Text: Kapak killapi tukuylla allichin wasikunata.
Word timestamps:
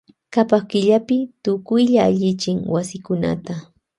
Kapak 0.33 0.63
killapi 0.69 1.17
tukuylla 1.43 2.01
allichin 2.09 2.57
wasikunata. 2.73 3.55